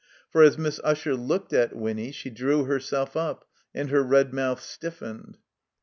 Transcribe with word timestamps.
For 0.31 0.41
as 0.41 0.57
Miss 0.57 0.79
Usher 0.83 1.15
looked 1.15 1.53
at 1.53 1.75
Winny 1.75 2.11
she 2.11 2.31
drew 2.31 2.63
herself 2.63 3.15
up 3.15 3.45
and 3.71 3.91
her 3.91 4.01
red 4.01 4.33
mouth 4.33 4.59
stiffened. 4.59 5.37